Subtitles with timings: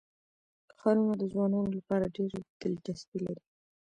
[0.79, 3.43] ښارونه د ځوانانو لپاره ډېره دلچسپي لري.